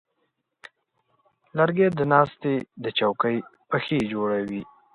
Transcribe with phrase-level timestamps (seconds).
[1.57, 2.53] لرګی د ناستې
[2.83, 3.37] د چوکۍ
[3.69, 4.61] پښې جوړوي.